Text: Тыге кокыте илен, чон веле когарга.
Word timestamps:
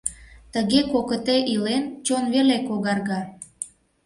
Тыге 0.53 0.79
кокыте 0.91 1.37
илен, 1.53 1.83
чон 2.05 2.23
веле 2.33 2.57
когарга. 2.67 3.21